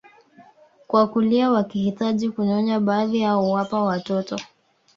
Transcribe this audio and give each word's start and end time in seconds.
kwa 0.87 1.07
kulia 1.07 1.51
wakihitaji 1.51 2.29
kunyonya 2.29 2.79
baadhi 2.79 3.19
yao 3.19 3.41
huwapa 3.41 3.81
watoto 3.83 4.37